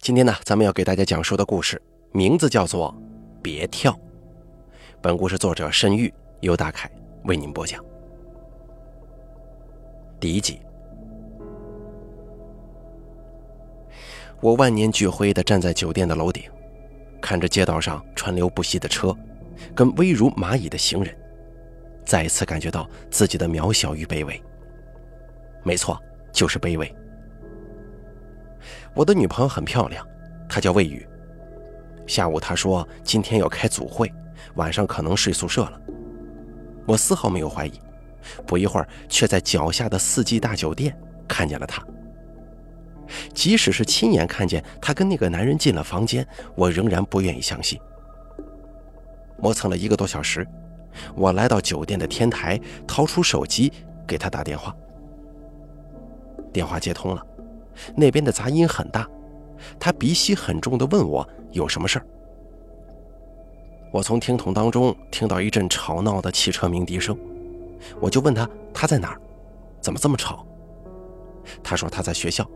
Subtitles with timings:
[0.00, 2.90] 今天呢，咱们要给大家讲述的故事名字叫做
[3.42, 3.92] 《别跳》。
[5.02, 6.90] 本故事作者申玉，由大凯
[7.24, 7.84] 为您播讲。
[10.18, 10.58] 第一集，
[14.40, 16.44] 我万念俱灰的站在酒店的楼顶，
[17.20, 19.14] 看着街道上川流不息的车，
[19.74, 21.14] 跟微如蚂蚁的行人，
[22.06, 24.42] 再一次感觉到自己的渺小与卑微。
[25.62, 26.00] 没错，
[26.32, 26.90] 就是卑微。
[28.94, 30.06] 我的女朋友很漂亮，
[30.48, 31.06] 她叫魏雨。
[32.06, 34.12] 下午她说今天要开组会，
[34.54, 35.80] 晚上可能睡宿舍了。
[36.86, 37.80] 我丝毫没有怀疑，
[38.46, 40.96] 不一会儿却在脚下的四季大酒店
[41.28, 41.84] 看见了她。
[43.32, 46.26] 即使是亲眼看见她跟那个男人进了房间，
[46.56, 47.78] 我仍然不愿意相信。
[49.38, 50.46] 磨蹭了一个多小时，
[51.14, 53.72] 我来到酒店的天台，掏出手机
[54.06, 54.74] 给她打电话。
[56.52, 57.24] 电话接通了。
[57.96, 59.08] 那边的杂音很大，
[59.78, 62.06] 他鼻息很重地问我有什么事儿。
[63.92, 67.18] 我从听筒当中听到一阵吵闹的汽车鸣笛声，
[68.00, 69.20] 我就问他他在哪儿，
[69.80, 70.46] 怎么这么吵？
[71.62, 72.48] 他说他在学校，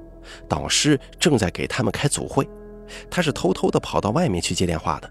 [0.48, 2.48] 导师正在给他们开组会，
[3.11, 5.11] 他是偷偷的跑到外面去接电话的。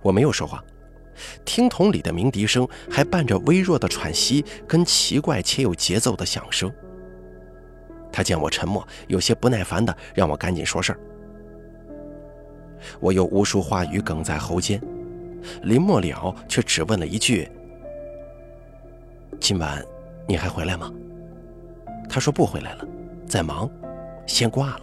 [0.00, 0.64] 我没有说话，
[1.44, 6.72] 听筒里的鸣笛声还伴着微弱的喘息跟奇怪且有节奏的响声。
[8.14, 11.00] 他见我沉默，有些不耐烦的让我赶紧说事儿。
[13.00, 14.80] 我有无数话语哽在喉间，
[15.62, 17.50] 临末了却只问了一句
[19.40, 19.84] ：“今晚
[20.28, 20.92] 你还回来吗？”
[22.08, 22.86] 他说不回来了，
[23.26, 23.68] 在忙，
[24.28, 24.82] 先挂了。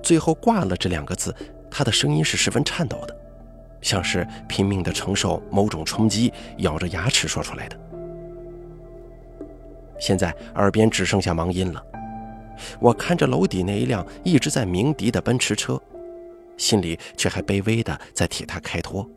[0.00, 1.34] 最后挂了这两个字，
[1.68, 3.16] 他的声音是十分颤抖的，
[3.80, 7.76] 像是拼命的承受某种冲击，咬着牙齿说出来的。
[9.98, 11.84] 现在耳边只剩下忙音了。
[12.80, 15.80] 我看着楼底那一辆一直在鸣笛的奔驰车，
[16.56, 19.08] 心里却还卑微的在替他开脱。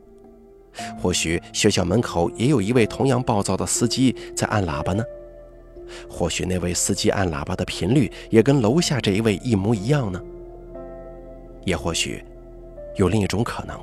[1.00, 5.02] 或许学校门口也有一位同样暴躁的司机在按喇叭呢？
[6.08, 10.20] 或许那位司机按喇叭的频率也跟楼下这一位一模一样呢？
[11.64, 12.22] 也或许，
[12.96, 13.78] 有另一种可能，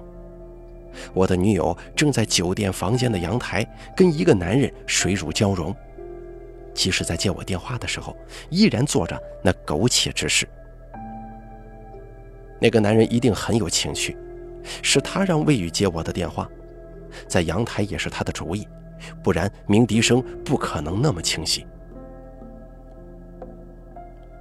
[1.13, 3.65] 我的女友正在酒店房间的阳台
[3.95, 5.75] 跟一个男人水乳交融。
[6.73, 8.15] 即使在接我电话的时候，
[8.49, 10.47] 依然做着那苟且之事。
[12.59, 14.17] 那个男人一定很有情趣，
[14.81, 16.49] 是他让魏宇接我的电话，
[17.27, 18.67] 在阳台也是他的主意，
[19.21, 21.65] 不然鸣笛声不可能那么清晰。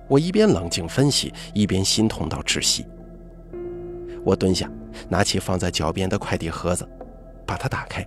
[0.08, 2.86] 我一边冷静分析，一边心痛到窒息。
[4.24, 4.70] 我蹲下，
[5.08, 6.88] 拿起放在脚边的快递盒子，
[7.44, 8.06] 把它打开。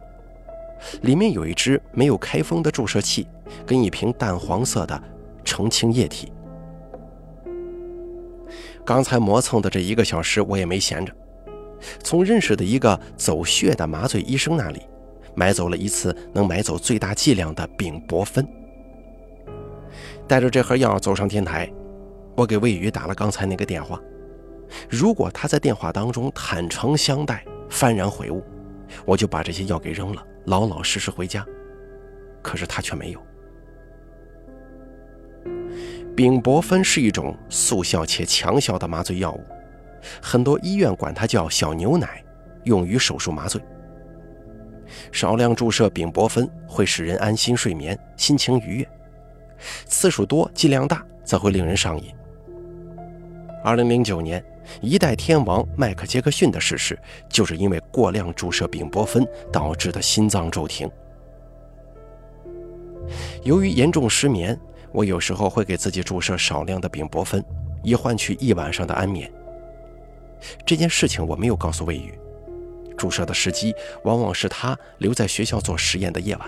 [1.01, 3.27] 里面有一只没有开封的注射器，
[3.65, 5.01] 跟一瓶淡黄色的
[5.43, 6.31] 澄清液体。
[8.85, 11.11] 刚才磨蹭的这一个小时，我也没闲着，
[12.03, 14.81] 从认识的一个走穴的麻醉医生那里
[15.33, 18.47] 买走了一次能买走最大剂量的丙泊酚。
[20.27, 21.71] 带着这盒药走上天台，
[22.35, 23.99] 我给魏宇打了刚才那个电话。
[24.89, 28.43] 如果他在电话当中坦诚相待、幡然悔悟，
[29.05, 30.23] 我就把这些药给扔了。
[30.45, 31.45] 老老实实回家，
[32.41, 33.22] 可是他却没有。
[36.16, 39.44] 丙泊酚是一种速效且强效的麻醉药物，
[40.22, 42.23] 很多医院管它叫“小牛奶”，
[42.63, 43.61] 用于手术麻醉。
[45.11, 48.88] 少量注射丙泊酚会使人安心睡眠、心情愉悦，
[49.85, 52.13] 次数多、剂量大则会令人上瘾。
[53.63, 54.44] 二零零九年。
[54.81, 56.97] 一代天王迈克杰克逊的逝世，
[57.29, 60.89] 就是因为过量注射丙泊酚导致的心脏骤停。
[63.43, 64.59] 由于严重失眠，
[64.91, 67.43] 我有时候会给自己注射少量的丙泊酚，
[67.83, 69.31] 以换取一晚上的安眠。
[70.65, 72.17] 这件事情我没有告诉魏宇，
[72.97, 73.73] 注射的时机
[74.03, 76.47] 往往是他留在学校做实验的夜晚。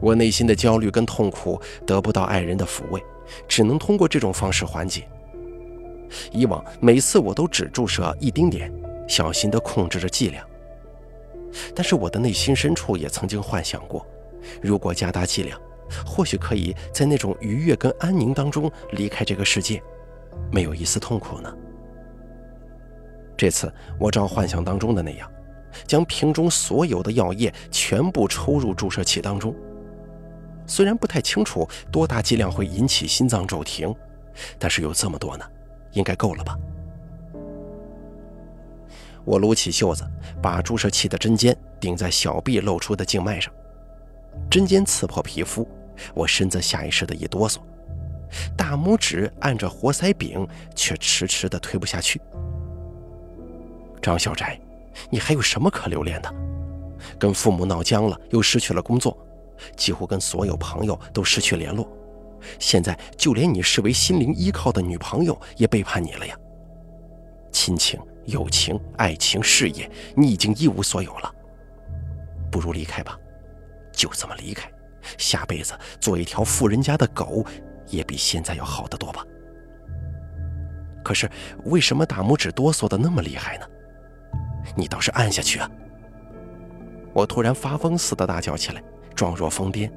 [0.00, 3.00] 我内心的焦虑跟痛苦得不到爱人的抚慰，
[3.46, 5.06] 只能通过这种方式缓解。
[6.30, 8.72] 以往每次我都只注射一丁点，
[9.08, 10.46] 小心地控制着剂量。
[11.74, 14.06] 但是我的内心深处也曾经幻想过，
[14.60, 15.60] 如果加大剂量，
[16.06, 19.82] 或许可以在那种愉悦跟安宁当中离开这个世界，
[20.50, 21.54] 没有一丝痛苦呢。
[23.36, 25.30] 这次我照幻想当中的那样，
[25.86, 29.54] 将瓶中所有的药液全部抽入注射器当中。
[30.66, 33.94] 虽然不太清楚多大剂量会引起心脏骤停，
[34.58, 35.44] 但是有这么多呢。
[35.92, 36.58] 应该够了吧？
[39.24, 40.04] 我撸起袖子，
[40.42, 43.52] 把注射器的针尖顶在小臂露出的静脉上，
[44.50, 45.68] 针尖刺破皮肤，
[46.12, 47.58] 我身子下意识的一哆嗦，
[48.56, 50.44] 大拇指按着活塞柄，
[50.74, 52.20] 却迟迟的推不下去。
[54.00, 54.60] 张小宅，
[55.08, 56.34] 你还有什么可留恋的？
[57.18, 59.16] 跟父母闹僵了，又失去了工作，
[59.76, 61.88] 几乎跟所有朋友都失去联络。
[62.58, 66.36] 现在就连你视为心灵依靠的女朋友也背叛你了呀！
[67.52, 71.34] 亲情、友情、爱情、事业，你已经一无所有了。
[72.50, 73.18] 不如离开吧，
[73.92, 74.70] 就这么离开，
[75.18, 77.44] 下辈子做一条富人家的狗，
[77.88, 79.24] 也比现在要好得多吧。
[81.04, 81.28] 可是
[81.64, 83.66] 为什么大拇指哆嗦的那么厉害呢？
[84.76, 85.70] 你倒是按下去啊！
[87.12, 88.82] 我突然发疯似的大叫起来，
[89.14, 89.90] 状若疯癫，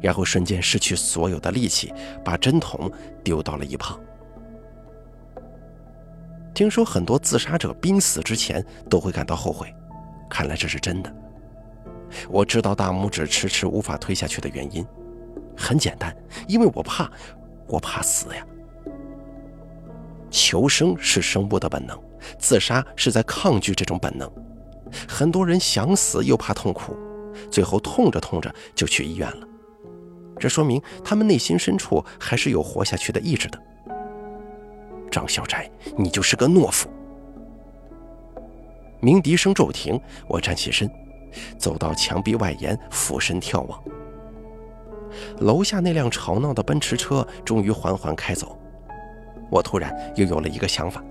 [0.00, 1.92] 然后瞬间失去所有的力气，
[2.24, 2.90] 把针筒
[3.22, 3.98] 丢到了一旁。
[6.54, 9.72] 听说很多自杀者濒死之前都会感到后悔，
[10.28, 11.14] 看来这是真的。
[12.28, 14.84] 我知道大拇指迟迟无法推下去的原因，
[15.56, 16.16] 很简单，
[16.48, 17.08] 因为我怕，
[17.66, 18.44] 我怕死呀。
[20.30, 21.98] 求生是生物的本能，
[22.38, 24.30] 自杀是在抗拒这种本能。
[25.06, 26.96] 很多人想死又怕痛苦，
[27.50, 29.46] 最后痛着痛着就去医院了。
[30.38, 33.58] 这说明他们内心深处还是有活下去的意志的。
[35.10, 36.88] 张小宅，你就是个懦夫！
[39.00, 40.90] 鸣笛声骤停，我站起身，
[41.56, 43.82] 走到墙壁外沿，俯身眺望。
[45.40, 48.58] 楼下那辆吵闹的奔驰车终于缓缓开走，
[49.50, 51.02] 我突然又有了一个想法。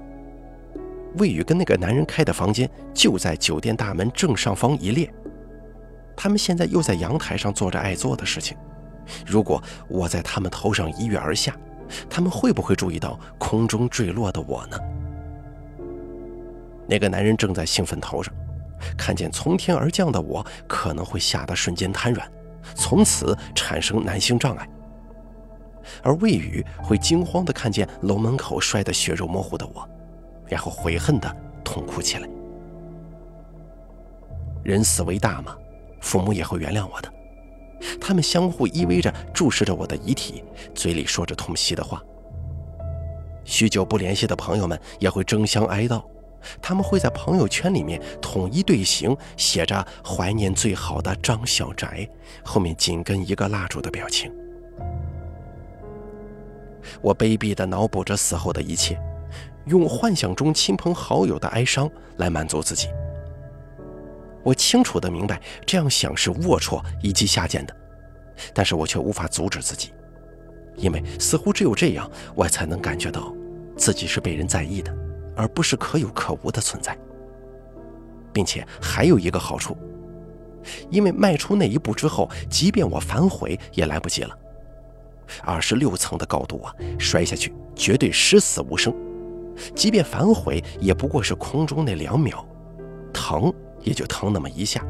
[1.18, 5.12] 魏宇跟那个男人开的房间就在酒店大门正上方一列，
[6.15, 8.56] 他们现在又在阳台上做着爱做的事情。
[9.25, 11.56] 如果我在他们头上一跃而下，
[12.09, 14.77] 他们会不会注意到空中坠落的我呢？
[16.88, 18.33] 那个男人正在兴奋头上，
[18.98, 22.31] 看见从天而降的我，可能会吓得瞬间瘫软，
[22.75, 24.69] 从此产生男性障碍。
[26.03, 29.88] 而魏宇会惊慌地看见楼门口摔得血肉模糊的我。
[30.50, 32.30] 然后悔恨地痛哭起来。
[34.63, 35.57] 人死为大嘛，
[36.00, 37.13] 父母也会原谅我的。
[38.00, 40.44] 他们相互依偎着，注视着我的遗体，
[40.74, 42.01] 嘴里说着痛惜的话。
[43.44, 46.03] 许久不联系的朋友们也会争相哀悼，
[46.62, 52.07] 他们会在朋友圈里面统一队形，写着“怀念最好的张小宅”，
[52.44, 54.31] 后面紧跟一个蜡烛的表情。
[57.01, 59.00] 我卑鄙地脑补着死后的一切。
[59.65, 62.88] 用幻想中亲朋好友的哀伤来满足自己。
[64.48, 67.76] 我清楚的明白这样想是龌龊以及下贱的，
[68.54, 69.92] 但是我却无法阻止自己，
[70.78, 73.36] 因为似乎只有这样，我才能感觉到
[73.76, 74.96] 自己是被人在意的，
[75.36, 76.98] 而不是可有可无的存在。
[78.32, 79.76] 并且还有一个好处，
[80.90, 84.38] 因为迈出那一步之后，即便我反悔也来不及了。
[85.44, 88.96] 二十六层的高度啊，摔下去绝对十死无生。
[89.76, 92.48] 即便反悔，也不过是空中那两秒，
[93.12, 94.83] 疼也就疼那么一下，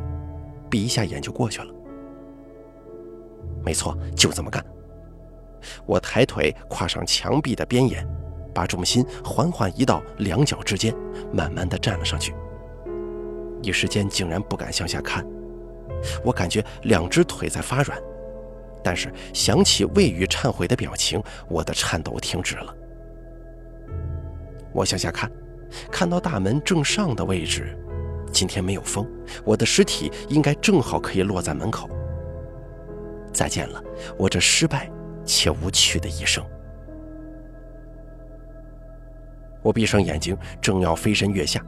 [0.70, 1.74] 闭一下眼就过去了。
[3.64, 4.64] 没错，就这么干。
[5.86, 8.08] 我抬腿跨上墙壁的边沿，
[8.54, 10.94] 把重心缓缓移到两脚之间，
[11.34, 12.34] 慢慢的站了上去。
[13.62, 15.26] 一时间竟然不敢向下看，
[16.24, 18.00] 我感觉两只腿在发软，
[18.84, 22.76] 但是想起魏宇忏悔的表情，我的颤抖停止了。
[24.72, 25.30] 我向下看，
[25.92, 27.76] 看到大门正上的位置，
[28.38, 29.04] 今天没有风，
[29.44, 31.90] 我的尸体应该正好可以落在门口。
[33.34, 33.84] 再见了，
[34.16, 34.88] 我这失败
[35.26, 36.46] 且无趣的一生。
[39.64, 41.60] 我闭上眼睛，正要飞身跃下，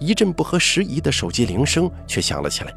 [0.00, 2.72] 一阵不合时宜的手机铃声却响了起来。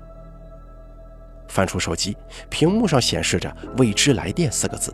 [1.48, 2.18] 翻出手机，
[2.50, 4.94] 屏幕上显示着“未知来电”四个字。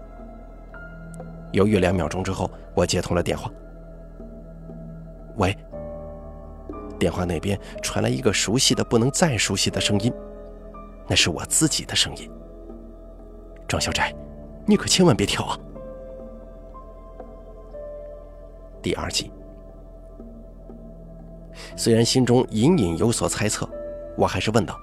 [1.53, 3.51] 犹豫两秒钟之后，我接通了电话。
[5.37, 5.57] 喂，
[7.01, 10.13] 电话那边传来一个熟悉的不能再熟悉的声音，
[11.07, 12.29] 那是我自己的声音。
[13.67, 14.13] 张小寨，
[14.67, 15.57] 你可千万别跳啊！
[18.83, 19.31] 第二集，
[21.75, 23.67] 虽然心中隐隐有所猜测，
[24.15, 24.79] 我还是问道：“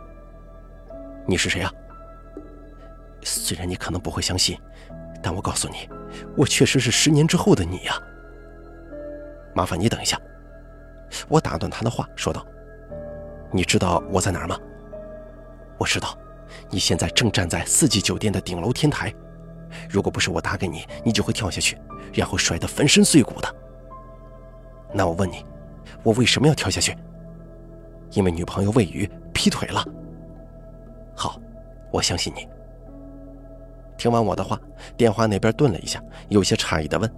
[1.25, 1.73] 你是谁啊？”
[3.23, 4.59] 虽然你可能不会相信，
[5.23, 5.89] 但我告诉你，
[6.37, 7.97] 我确实是十年之后的你呀。
[9.55, 10.21] 麻烦你等一下。
[11.29, 12.45] 我打断他的话，说道
[13.53, 14.59] ：“你知道我在哪儿吗？
[15.79, 16.17] 我知道，
[16.71, 19.13] 你现在正站在四季酒店的顶楼天台。
[19.89, 21.79] 如果不是我打给你，你就会跳下去，
[22.15, 23.55] 然后摔得粉身碎骨的。
[24.93, 25.45] 那我问你，
[26.03, 26.97] 我为什么要跳下去？
[28.13, 29.85] 因为女朋友魏宇劈腿了。
[31.15, 31.39] 好，
[31.91, 32.49] 我相信你。”
[33.99, 34.59] 听完我的话，
[34.97, 37.11] 电话那边顿了一下，有些诧异地问。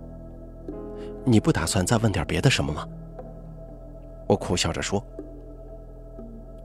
[1.24, 2.88] 你不打算再问点别的什么吗？
[4.30, 5.04] 我苦笑着说：“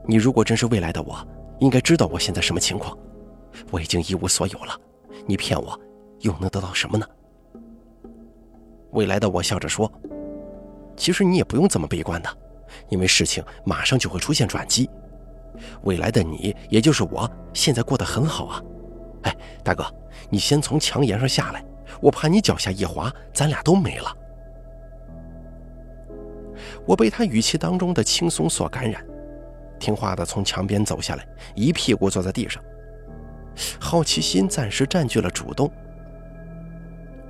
[0.06, 1.18] 你如果真是未来的我，
[1.58, 2.96] 应该知道我现在什么情况。
[3.72, 4.80] 我已经一无所有了，
[5.26, 5.76] 你骗我，
[6.20, 7.04] 又能得到什么呢？”
[8.94, 9.90] 未来的我笑着说
[10.96, 12.30] ：“其实你也不用这么悲观的，
[12.88, 14.88] 因为事情马上就会出现转机。
[15.82, 18.62] 未来的你，也就是我，现在过得很好啊。
[19.22, 19.84] 哎，大哥，
[20.30, 21.64] 你先从墙沿上下来，
[22.00, 24.16] 我怕你脚下一滑，咱俩都没了。”
[26.86, 29.04] 我被他语气当中的轻松所感染，
[29.78, 32.62] 听话的从墙边走下来，一屁股坐在地上。
[33.80, 35.70] 好奇心暂时占据了主动。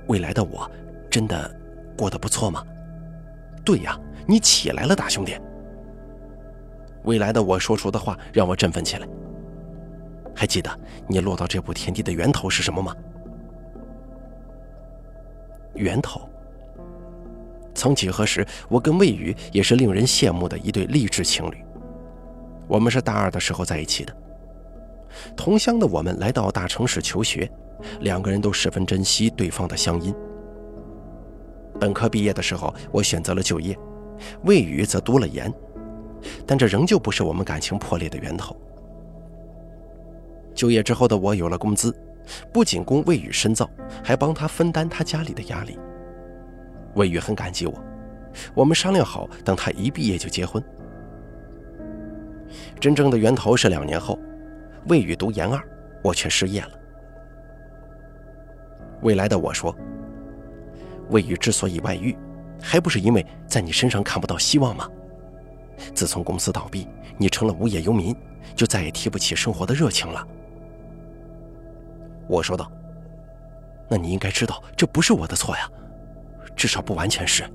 [0.07, 0.69] 未来的我，
[1.09, 1.53] 真的
[1.97, 2.63] 过得不错吗？
[3.65, 5.37] 对呀，你起来了，大兄弟。
[7.03, 9.07] 未来的我说出的话让我振奋起来。
[10.35, 10.69] 还记得
[11.07, 12.95] 你落到这步田地的源头是什么吗？
[15.73, 16.29] 源头。
[17.87, 21.55] 曾几何时，我跟魏宇也是令人羡慕的一对励志情侣。
[22.67, 24.13] 我们是大二的时候在一起的。
[25.37, 27.49] 同乡的我们来到大城市求学，
[28.01, 30.13] 两个人都十分珍惜对方的乡音。
[31.79, 33.73] 本科毕业的时候，我选择了就业，
[34.43, 35.49] 魏宇则读了研，
[36.45, 38.53] 但这仍旧不是我们感情破裂的源头。
[40.53, 41.95] 就业之后的我有了工资，
[42.51, 43.69] 不仅供魏宇深造，
[44.03, 45.79] 还帮他分担他家里的压力。
[46.97, 47.83] 魏宇很感激我，
[48.55, 50.61] 我们商量好，等他一毕业就结婚。
[52.79, 54.19] 真正的源头是两年后，
[54.87, 55.63] 魏宇读研二，
[56.01, 56.71] 我却失业了。
[59.03, 59.75] 未来的我说，
[61.09, 62.17] 魏宇之所以外遇，
[62.59, 64.89] 还不是因为在你身上看不到希望吗？
[65.93, 66.87] 自从公司倒闭，
[67.17, 68.15] 你成了无业游民，
[68.55, 70.27] 就再也提不起生活的热情了。
[72.27, 72.71] 我说道
[73.87, 75.69] ：“那你应该知道，这不是我的错呀。”
[76.57, 77.45] 至少不完全是。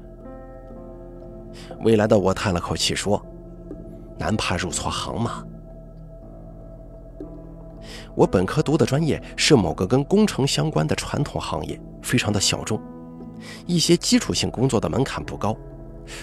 [1.80, 3.20] 未来的我叹了口气说
[4.16, 5.44] ：“难怕入错行嘛。”
[8.14, 12.80] 我本科读的专业是某个跟工程相关的传统行业，非常的小众，
[13.66, 15.56] 一些基础性工作的门槛不高，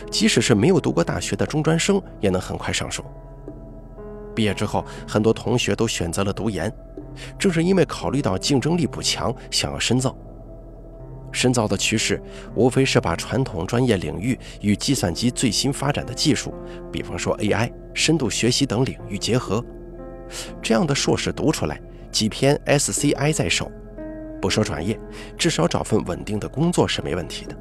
[0.10, 3.04] 即使是没有读过大学的中专生也能很快上手。
[4.34, 6.74] 毕业之后，很多同学都选择了读研，
[7.38, 10.16] 正是因为考虑到竞争力不强，想要深造。
[11.32, 12.22] 深造的趋势，
[12.56, 16.54] 无非是把传统专业领域与计算机最新发展的技术，
[16.92, 19.64] 比方说 AI、深度学习等领域结合。
[20.62, 21.80] 这样的硕士读出来，
[22.12, 23.72] 几篇 SCI 在手，
[24.42, 25.00] 不说专业，
[25.38, 27.56] 至少找份稳定的工作是没问题的。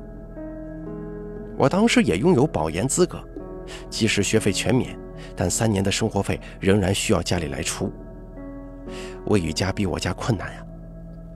[1.57, 3.23] 我当时也拥有保研资格，
[3.91, 4.97] 即使学费全免，
[5.35, 7.93] 但三年的生活费仍然需要家里来出。
[9.27, 10.65] 魏宇家比我家困难呀。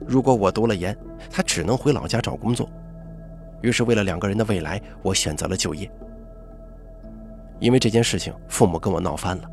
[0.07, 0.95] 如果我读了研，
[1.29, 2.69] 他只能回老家找工作。
[3.61, 5.89] 于是，为了两个人的未来，我选择了就业。
[7.59, 9.49] 因为这件事情，父母跟我闹翻了，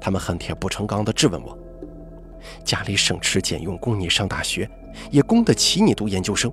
[0.00, 1.58] 他们恨铁不成钢地质问我：
[2.64, 4.68] 家里省吃俭用供你上大学，
[5.10, 6.50] 也供得起你读研究生，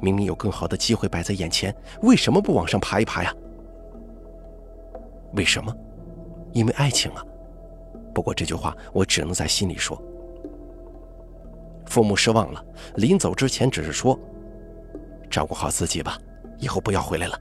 [0.00, 3.34] 明明有更好的机会摆在眼前，为什么不往上爬一爬呀？
[5.32, 5.74] 为什么？
[6.52, 7.24] 因为爱情啊！
[8.14, 10.00] 不过这句话我只能在心里说。
[11.86, 12.64] 父母失望了，
[12.96, 14.18] 临走之前只是说
[15.30, 16.18] ：“照顾好自己吧，
[16.58, 17.40] 以后不要回来了。”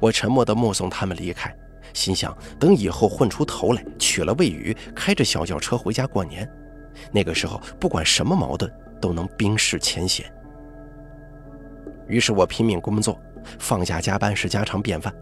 [0.00, 1.54] 我沉默地目送他们离开，
[1.92, 6.48] 心想：等以后混出头来，娶了魏宇，开着小轿车回家过年，
[7.10, 10.32] 那个时候不管什么矛盾都能冰释前嫌。
[12.06, 13.20] 于是我拼命工作，
[13.58, 15.12] 放假加班是家常便饭。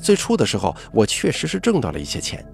[0.00, 2.44] 最初的时候，我确实是挣到了一些钱。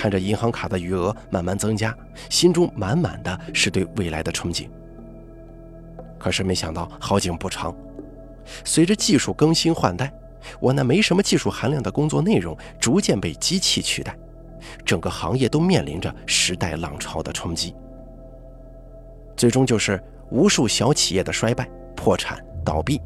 [0.00, 1.94] 看着银行卡的余额慢慢增加，
[2.30, 4.66] 心中满满的是对未来的憧憬。
[6.18, 7.76] 可是没想到好景不长，
[8.64, 10.10] 随着技术更新换代，
[10.58, 14.18] 我那没什么技术含量的工作内容逐渐被机器取代，
[14.86, 17.74] 整个行业都面临着时代浪潮的冲击。
[19.36, 22.98] 最终就是无数小企业的衰败、破产、倒闭。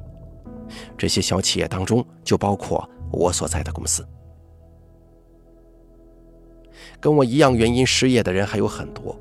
[0.96, 4.06] 这些小企业当中就包括我所在的公司。
[7.04, 9.14] 跟我一样原因失业的人还有很多。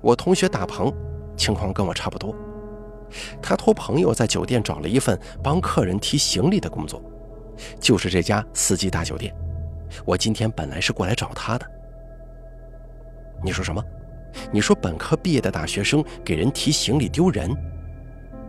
[0.00, 0.94] 我同学大鹏，
[1.36, 2.32] 情况跟我差不多。
[3.42, 7.02] 他托朋友在酒店找了一份帮客人提行李的工作，
[7.80, 9.34] 就是这家四季大酒店。
[10.04, 11.66] 我今天本来是过来找他的。
[13.42, 13.82] 你说什么？
[14.52, 17.50] 你说本科毕业的大学生给人提行李丢人？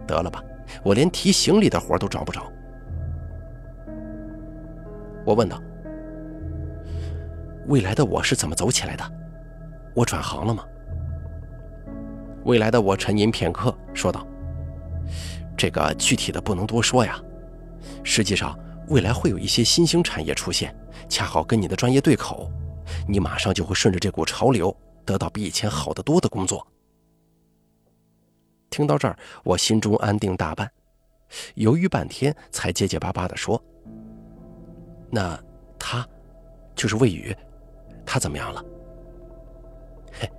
[0.06, 0.44] 得了吧，
[0.84, 2.46] 我连提行李的活都找不着。
[5.26, 5.60] 我问道。
[7.68, 9.04] 未来的我是怎么走起来的？
[9.96, 10.64] 我转行了吗？
[12.44, 14.26] 未来的我沉吟片刻，说道
[15.58, 17.20] ：“这个具体的不能多说呀。
[18.04, 18.58] 实际上，
[18.90, 20.76] 未来会有一些新兴产业出现，
[21.10, 22.52] 恰好跟你的专业对口，
[23.08, 26.66] 你马上就会顺着这股潮流，得到比以前好得多的工作。
[28.70, 30.70] 听到这儿，我心中安定大半，
[31.56, 33.60] 犹豫半天，才结结巴巴地说
[35.10, 35.40] ：“那
[35.80, 36.08] 他，
[36.76, 37.36] 就是魏宇，
[38.06, 38.64] 他怎么样了？”
[40.14, 40.30] 嘿，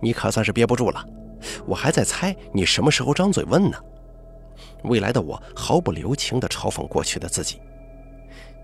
[0.00, 1.04] 你可算是憋不住了，
[1.66, 3.78] 我还在猜你什么时候张嘴问呢。
[4.84, 7.60] 未来的我毫不留情地嘲讽过去的自己。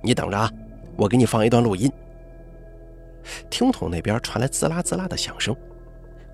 [0.02, 0.50] 你等着啊，
[0.96, 1.90] 我给你放一段录音。
[3.48, 5.54] 听筒那边传来滋啦滋啦的响声，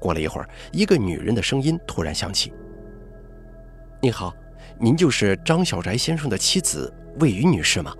[0.00, 2.52] 过了一会儿，一个女人的声音突然响起
[4.00, 4.32] ：“你好，
[4.78, 7.94] 您就是张小翟先生的妻子魏宇女士吗？”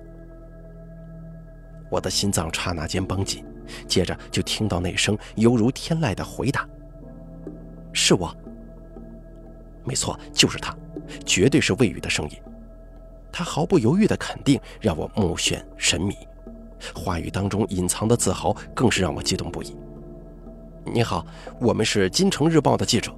[1.91, 3.45] 我的心脏刹那间绷紧，
[3.87, 6.69] 接着就听到那声犹如天籁的回答
[7.93, 8.35] ：“是我。”
[9.85, 10.77] 没错，就是他，
[11.25, 12.37] 绝对是魏宇的声音。
[13.33, 16.15] 他毫不犹豫的肯定让我目眩神迷，
[16.95, 19.77] 话语当中隐藏的自豪更是让我激动不已。
[20.85, 21.25] 你好，
[21.61, 23.15] 我们是《金城日报》的记者。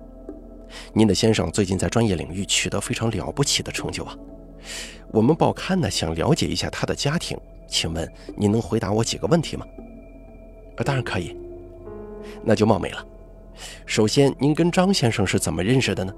[0.92, 4.16] 您的先生最近在专业领域取得非常了不起的成就啊！
[5.12, 9.66] 我们报刊呢想了解一下他的家庭，请问您能回答我几个问题吗？
[10.82, 11.37] 当然可以。
[12.42, 13.06] 那就冒昧了。
[13.84, 16.14] 首先，您跟张先生是怎么认识的呢？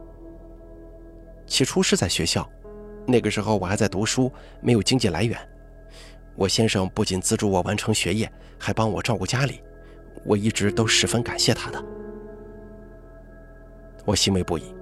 [1.47, 2.49] 起初是在学校，
[3.07, 5.39] 那个时候我还在读书，没有经济来源。
[6.37, 9.61] 我先生不仅资助我完成学业，还帮我照顾家里，
[10.25, 11.85] 我一直都十分感谢他的。
[14.05, 14.75] 我欣慰不已，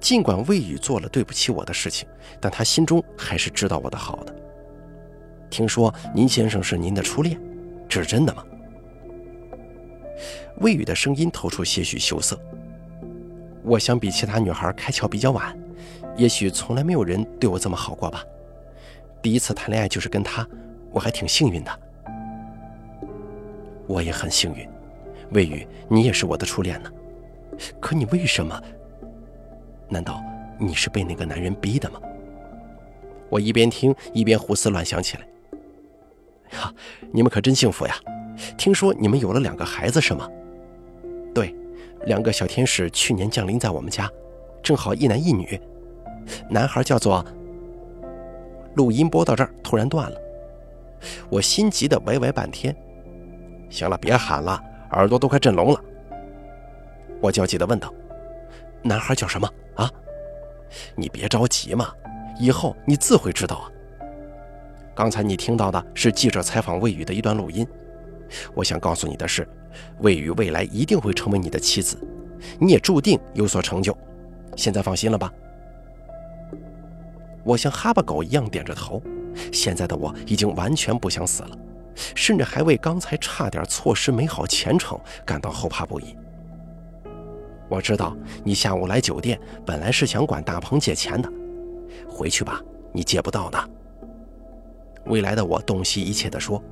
[0.00, 2.08] 尽管魏宇做了对不起我的事情，
[2.40, 4.34] 但他心中还是知道我的好的。
[5.50, 7.38] 听说您先生是您的初恋，
[7.88, 8.44] 这是真的吗？
[10.58, 12.38] 魏宇的声音透出些许羞涩。
[13.62, 15.56] 我想比其他女孩开窍比较晚。
[16.16, 18.22] 也许从来没有人对我这么好过吧。
[19.20, 20.46] 第一次谈恋爱就是跟他，
[20.92, 21.80] 我还挺幸运的。
[23.86, 24.68] 我也很幸运，
[25.32, 26.92] 魏宇，你也是我的初恋呢。
[27.80, 28.62] 可你为什么？
[29.88, 30.22] 难道
[30.58, 32.00] 你是被那个男人逼的吗？
[33.28, 35.26] 我一边听一边胡思乱想起来。
[36.58, 36.72] 呀，
[37.12, 37.94] 你们可真幸福呀！
[38.56, 40.28] 听说你们有了两个孩子是吗？
[41.34, 41.54] 对，
[42.06, 44.10] 两个小天使去年降临在我们家，
[44.62, 45.60] 正好一男一女。
[46.48, 47.24] 男孩叫做。
[48.74, 50.16] 录音播到这儿突然断了，
[51.30, 52.74] 我心急的喂喂半天。
[53.70, 55.80] 行了，别喊了，耳朵都快震聋了。
[57.20, 57.94] 我焦急的问道
[58.82, 59.88] ：“男孩叫什么啊？
[60.96, 61.92] 你别着急嘛，
[62.36, 63.70] 以后你自会知道啊。
[64.92, 67.64] 刚才你听到的是记者采访魏宇的一段录音。
[68.54, 69.46] 我想告诉你的是，
[70.00, 71.96] 魏宇未来一定会成为你的妻子，
[72.58, 73.96] 你也注定有所成就。
[74.56, 75.32] 现在放心了吧？”
[77.44, 79.02] 我像哈巴狗一样点着头，
[79.52, 81.58] 现在的我已经完全不想死了，
[82.14, 86.16] 甚至还为刚才差点错失美好前程感到后怕不已。
[87.68, 91.30] 我知道你下午来酒店本来是想管大鹏借钱的，
[92.08, 93.70] 回去吧，你借不到的。
[95.06, 96.62] 未来的我洞悉一切地说：“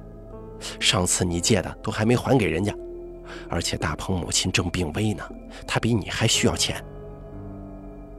[0.80, 2.74] 上次你借的都还没还给人家，
[3.48, 5.22] 而且大鹏母亲正病危呢，
[5.66, 6.82] 他比你还需要钱。”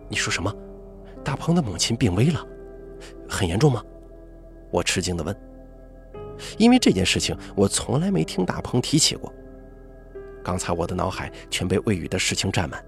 [0.10, 0.54] 你说什么？
[1.24, 2.46] 大鹏的母亲病危了，
[3.28, 3.82] 很严重吗？
[4.70, 5.36] 我吃惊地问。
[6.58, 9.32] 因为这件事情，我从来没听大鹏提起过。
[10.44, 12.84] 刚才我的脑海全被魏宇的事情占满，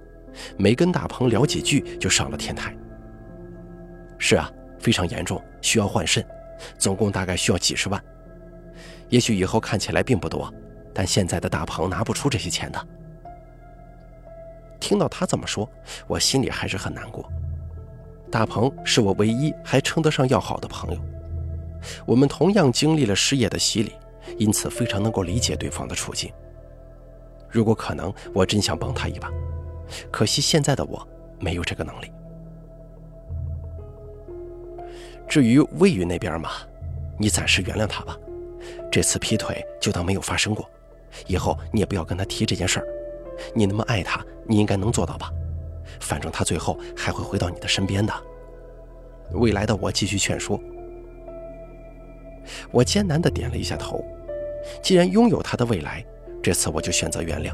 [0.58, 2.76] 没跟大鹏聊几句就上了天台。
[4.18, 6.26] 是啊，非常严重，需要换肾，
[6.78, 8.04] 总共大概需要几十万。
[9.16, 10.54] 也许以后看起来并不多，
[10.94, 12.88] 但现在的大鹏拿不出这些钱的。
[14.78, 15.70] 听到他这么说，
[16.06, 17.26] 我心里还是很难过。
[18.30, 21.00] 大鹏是我唯一还称得上要好的朋友，
[22.06, 23.94] 我们同样经历了失业的洗礼，
[24.38, 26.30] 因此非常能够理解对方的处境。
[27.50, 29.32] 如果可能，我真想帮他一把，
[30.12, 31.08] 可惜现在的我
[31.40, 32.12] 没有这个能力。
[35.26, 36.50] 至于魏宇那边嘛，
[37.18, 38.18] 你暂时原谅他吧，
[38.92, 40.70] 这次劈腿就当没有发生过，
[41.28, 42.88] 以后你也不要跟他提这件事儿。
[43.54, 45.32] 你那么爱他，你应该能做到吧？
[46.00, 48.14] 反正他最后还会回到你的身边的。
[49.32, 50.60] 未来的我继续劝说，
[52.72, 54.04] 我艰难地点了一下头。
[54.82, 56.06] 既然拥有他的未来，
[56.42, 57.54] 这次我就选择原谅。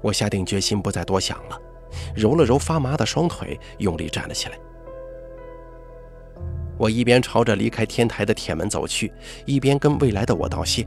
[0.00, 1.60] 我下定决心不再多想了，
[2.14, 4.58] 揉了揉发麻的双腿，用力站了起来。
[6.78, 9.12] 我一边朝着离开天台的铁门走去，
[9.44, 10.86] 一边跟未来的我道谢：“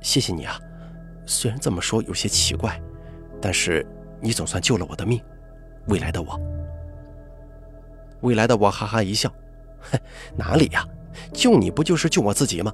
[0.00, 0.58] 谢谢你啊，
[1.26, 2.80] 虽然这么说有些奇怪，
[3.40, 3.86] 但是……”
[4.22, 5.18] 你总算救了我的命，
[5.86, 6.38] 未来的我。
[8.20, 9.32] 未来的我哈哈一笑
[9.80, 9.98] ：“哼，
[10.36, 10.86] 哪里呀？
[11.32, 12.70] 救你不就是救我自己吗？”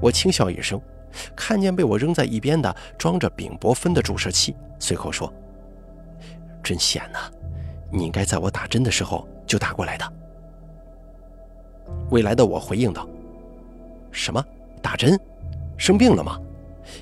[0.00, 0.80] 我轻笑一声，
[1.36, 5.30] 看见被我扔在一边的装着丙泊酚的注射器，随口说
[6.64, 7.30] ：“真险呐，
[7.92, 10.12] 你应该在我打针的时候就打过来的。”
[12.10, 13.08] 未来的我回应道
[14.10, 14.44] ：“什么？
[14.82, 15.18] 打针？
[15.76, 16.40] 生病了吗？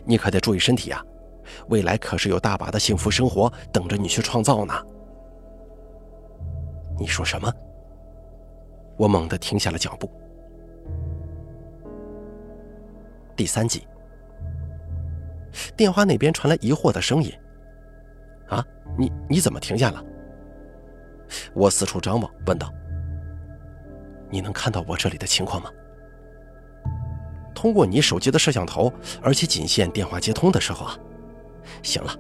[0.05, 1.03] 你可得注意身体呀！
[1.69, 4.75] 未来可是有大把的幸福生活等着你去创造呢。”
[6.99, 7.53] 你说什么？
[8.97, 10.11] 我猛地停下了脚步。
[13.37, 13.87] 第三集，
[15.77, 17.33] 电话那边传来疑惑的声音
[18.49, 18.65] ：“啊，
[18.97, 20.03] 你你怎么停下了？”
[21.53, 22.73] 我四处张望，问道
[24.31, 25.71] ：“你能看到我这里的情况吗？
[27.55, 30.99] 通过你手机的摄像头，而且仅限电话接通的时候啊。
[31.83, 32.15] 行了，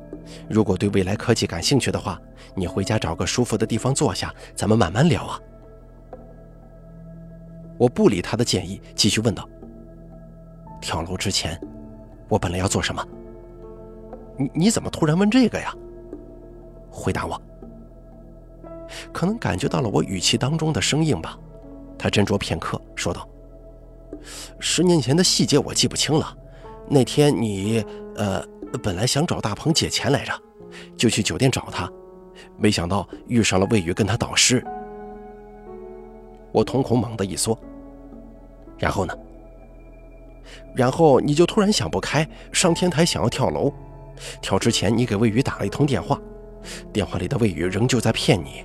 [0.49, 2.21] 如果对未来科技感兴趣的话，
[2.55, 5.41] 你回家找个舒服的地方坐下，咱们慢慢聊啊。”
[7.77, 9.49] 我不理他的建议，继续问道。
[10.81, 11.61] 跳楼之前，
[12.29, 13.07] 我本来要做什么？
[14.39, 15.75] 你你怎么突然问这个呀？
[16.91, 17.41] 回答我。
[19.25, 21.39] 能感觉到了我语气当中的生硬吧，
[21.99, 23.29] 他斟酌片刻，说道
[24.61, 26.37] ：“十年前的细节我记不清了。
[26.89, 27.85] 那天你
[28.17, 28.45] 呃，
[28.83, 30.33] 本来想找大鹏借钱来着，
[30.97, 31.91] 就去酒店找他，
[32.59, 34.65] 没想到遇上了魏宇跟他导师。”
[36.53, 37.59] 我瞳孔猛地一缩。
[38.79, 39.15] 然后呢？
[40.75, 43.73] 然后你就突然想不开，上天台想要跳楼。
[44.43, 46.21] 跳之前，你给魏宇打了一通电话，
[46.93, 48.65] 电话里的魏宇仍旧在骗你。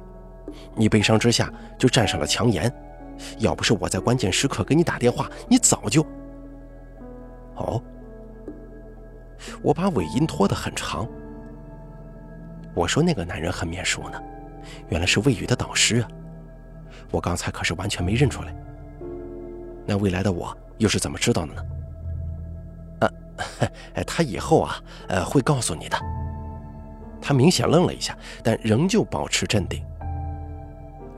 [0.79, 2.73] 你悲伤之下就站上了强颜。
[3.39, 6.01] 要不是我在关键时刻给你打电话，你早就……
[7.55, 7.83] 哦，
[9.61, 11.05] 我把尾音拖得很长。
[12.73, 14.17] 我说那个男人很面熟呢，
[14.87, 16.07] 原来是魏宇的导师啊。
[17.11, 18.55] 我刚才可是完全没认出来。
[19.85, 21.63] 那未来的我又是怎么知道的呢？
[23.01, 23.11] 啊，
[24.07, 25.97] 他以后啊，呃，会告诉你的。
[27.21, 29.83] 他明显愣了一下，但仍旧保持镇定。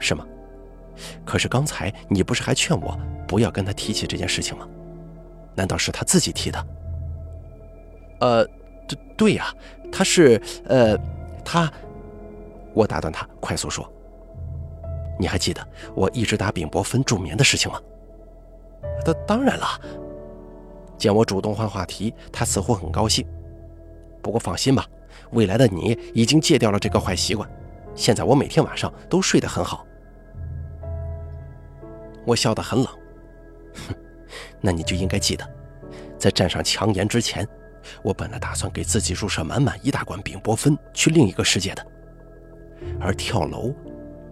[0.02, 0.26] 是吗？
[1.24, 4.68] 可是刚才你不是还劝我不要跟他提起这件事情吗？
[5.56, 6.68] 难道是他自己提的？
[8.20, 8.46] 呃，
[8.88, 9.54] 对对呀，
[9.92, 10.98] 他是呃，
[11.46, 11.72] 他……
[12.74, 13.90] 我打断他，快速说
[15.20, 17.80] ：“你还记得我一直打丙泊酚助眠的事情吗？”
[19.04, 19.68] 当当然了，
[20.98, 23.26] 见我主动换话题，他似乎很高兴。
[24.22, 24.86] 不过放心吧，
[25.32, 27.50] 未来的你已经戒掉了这个坏习惯，
[27.96, 29.86] 现在我每天晚上都睡得很好。
[32.26, 32.88] 我笑得很冷，
[33.88, 33.96] 哼，
[34.60, 35.48] 那你就应该记得，
[36.18, 37.48] 在站上强颜之前，
[38.04, 41.86] 我本来打算给自己注射满满一大罐丙泊酚去另一个世界的，
[43.00, 43.74] 而跳楼，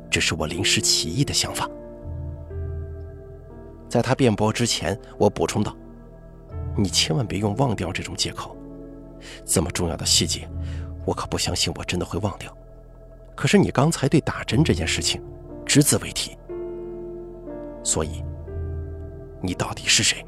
[0.10, 1.67] 只是我临时起意的想法。
[3.89, 5.75] 在他辩驳之前，我补充道
[6.78, 8.56] ：“你千万别用忘掉这种借口，
[9.43, 10.47] 这么重要的细节，
[11.06, 12.56] 我可不相信我真的会忘掉。
[13.36, 15.19] 可是你刚才对打针这件事情
[15.65, 16.38] 只字未提，
[17.84, 18.24] 所以
[19.42, 20.26] 你到底是谁？”